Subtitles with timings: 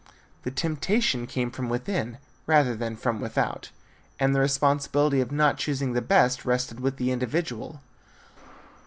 [0.41, 2.17] The temptation came from within
[2.47, 3.69] rather than from without,
[4.19, 7.81] and the responsibility of not choosing the best rested with the individual.